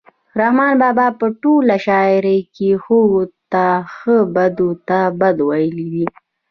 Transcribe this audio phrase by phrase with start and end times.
[0.39, 2.99] رحمان بابا په ټوله شاعرۍ کې ښو
[3.51, 3.65] ته
[3.95, 6.05] ښه بدو ته بد ویلي دي.